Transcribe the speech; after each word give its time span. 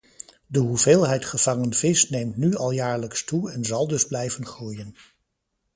De 0.47 0.59
hoeveelheid 0.59 1.25
gevangen 1.25 1.73
vis 1.73 2.09
neemt 2.09 2.37
nu 2.37 2.55
al 2.55 2.71
jaarlijks 2.71 3.23
toe 3.23 3.51
en 3.51 3.65
zal 3.65 3.87
dus 3.87 4.05
blijven 4.05 4.45
groeien. 4.45 4.95